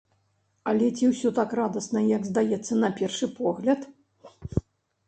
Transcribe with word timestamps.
Але 0.71 0.87
ці 0.97 1.09
ўсё 1.11 1.31
так 1.39 1.53
радасна, 1.59 1.99
як 2.17 2.27
здаецца 2.31 2.73
на 2.87 2.93
першы 3.03 3.25
погляд? 3.39 3.89